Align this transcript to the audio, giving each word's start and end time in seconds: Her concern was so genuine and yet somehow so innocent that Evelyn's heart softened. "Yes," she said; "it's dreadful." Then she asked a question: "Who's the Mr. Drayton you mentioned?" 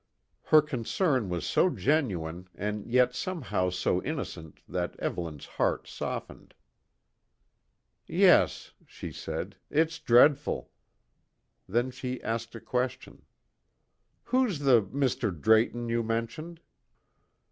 Her 0.45 0.63
concern 0.63 1.29
was 1.29 1.45
so 1.45 1.69
genuine 1.69 2.47
and 2.55 2.87
yet 2.87 3.13
somehow 3.13 3.69
so 3.69 4.01
innocent 4.01 4.63
that 4.67 4.95
Evelyn's 4.99 5.45
heart 5.45 5.87
softened. 5.87 6.55
"Yes," 8.07 8.71
she 8.87 9.11
said; 9.11 9.57
"it's 9.69 9.99
dreadful." 9.99 10.71
Then 11.69 11.91
she 11.91 12.19
asked 12.23 12.55
a 12.55 12.59
question: 12.59 13.25
"Who's 14.23 14.57
the 14.57 14.81
Mr. 14.81 15.39
Drayton 15.39 15.87
you 15.87 16.01
mentioned?" 16.01 16.61